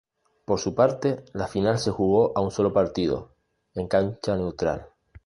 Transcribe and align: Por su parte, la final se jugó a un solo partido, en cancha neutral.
Por 0.45 0.59
su 0.59 0.73
parte, 0.73 1.25
la 1.33 1.47
final 1.47 1.77
se 1.77 1.91
jugó 1.91 2.35
a 2.35 2.41
un 2.41 2.49
solo 2.49 2.73
partido, 2.73 3.35
en 3.75 3.87
cancha 3.87 4.35
neutral. 4.35 4.87